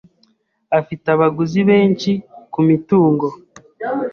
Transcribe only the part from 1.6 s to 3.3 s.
benshi kumitungo.